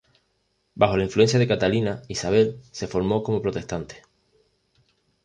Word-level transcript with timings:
Bajo 0.73 0.97
la 0.97 1.03
influencia 1.03 1.37
de 1.37 1.47
Catalina, 1.47 2.01
Isabel 2.07 2.59
se 2.71 2.87
formó 2.87 3.21
como 3.21 3.39
protestante. 3.39 4.01